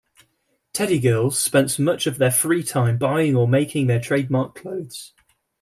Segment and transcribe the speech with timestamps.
[0.73, 5.13] Teddy Girls spent much of their free time buying or making their trademark clothes.